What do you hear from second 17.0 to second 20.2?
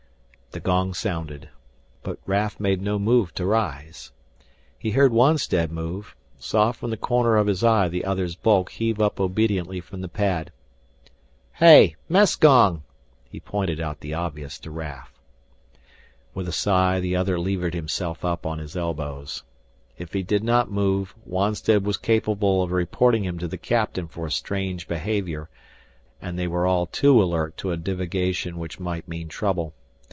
other levered himself up on his elbows. If